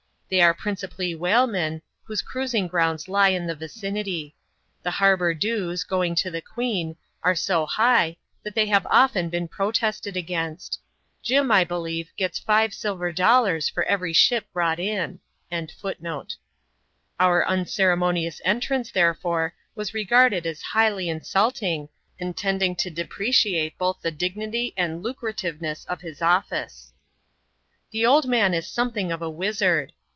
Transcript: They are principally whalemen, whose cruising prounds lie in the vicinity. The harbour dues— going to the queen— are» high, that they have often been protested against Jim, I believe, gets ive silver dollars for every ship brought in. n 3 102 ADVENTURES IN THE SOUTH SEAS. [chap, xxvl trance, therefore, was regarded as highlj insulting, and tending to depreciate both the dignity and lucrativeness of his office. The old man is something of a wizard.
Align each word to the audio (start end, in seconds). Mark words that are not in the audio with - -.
They 0.33 0.39
are 0.41 0.53
principally 0.53 1.13
whalemen, 1.13 1.81
whose 2.05 2.21
cruising 2.21 2.69
prounds 2.69 3.09
lie 3.09 3.27
in 3.27 3.47
the 3.47 3.53
vicinity. 3.53 4.33
The 4.81 4.91
harbour 4.91 5.33
dues— 5.33 5.83
going 5.83 6.15
to 6.23 6.31
the 6.31 6.39
queen— 6.39 6.95
are» 7.21 7.35
high, 7.73 8.15
that 8.41 8.55
they 8.55 8.67
have 8.67 8.87
often 8.89 9.27
been 9.27 9.49
protested 9.49 10.15
against 10.15 10.79
Jim, 11.21 11.51
I 11.51 11.65
believe, 11.65 12.11
gets 12.15 12.41
ive 12.47 12.73
silver 12.73 13.11
dollars 13.11 13.67
for 13.67 13.83
every 13.83 14.13
ship 14.13 14.45
brought 14.53 14.79
in. 14.79 15.19
n 15.51 15.67
3 15.67 15.75
102 15.81 15.87
ADVENTURES 15.89 15.99
IN 15.99 16.09
THE 16.09 16.15
SOUTH 16.15 17.67
SEAS. 17.75 18.37
[chap, 18.39 18.47
xxvl 18.47 18.61
trance, 18.61 18.91
therefore, 18.91 19.53
was 19.75 19.93
regarded 19.93 20.45
as 20.45 20.63
highlj 20.73 21.07
insulting, 21.07 21.89
and 22.17 22.37
tending 22.37 22.77
to 22.77 22.89
depreciate 22.89 23.77
both 23.77 23.99
the 24.01 24.11
dignity 24.11 24.73
and 24.77 25.03
lucrativeness 25.03 25.83
of 25.87 25.99
his 25.99 26.21
office. 26.21 26.93
The 27.91 28.05
old 28.05 28.29
man 28.29 28.53
is 28.53 28.65
something 28.65 29.11
of 29.11 29.21
a 29.21 29.29
wizard. 29.29 29.91